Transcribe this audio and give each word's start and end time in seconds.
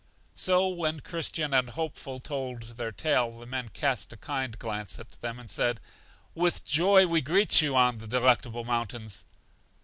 So 0.33 0.67
when 0.67 1.01
Christian 1.01 1.53
and 1.53 1.69
Hopeful 1.69 2.19
told 2.19 2.63
their 2.75 2.91
tale, 2.91 3.37
the 3.37 3.45
men 3.45 3.69
cast 3.69 4.11
a 4.11 4.17
kind 4.17 4.57
glance 4.57 4.97
at 4.97 5.11
them, 5.21 5.37
and 5.37 5.47
said: 5.47 5.79
With 6.33 6.65
joy 6.65 7.05
we 7.05 7.21
greet 7.21 7.61
you 7.61 7.75
on 7.75 7.99
The 7.99 8.07
Delectable 8.07 8.63
Mountains! 8.65 9.25